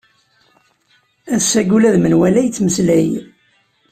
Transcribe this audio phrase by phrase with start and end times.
[1.35, 3.09] Ass-agi ula d menwala yettmeslay.